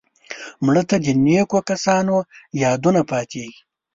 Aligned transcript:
مړه 0.65 0.83
ته 0.89 0.95
د 1.05 1.07
نیکو 1.25 1.59
کسانو 1.69 2.15
یادونه 2.63 3.01
پاتېږي 3.11 3.59